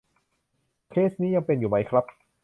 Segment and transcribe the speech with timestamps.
[0.89, 2.05] เคสนี้ยังเป็นอยู่ไหมครับ?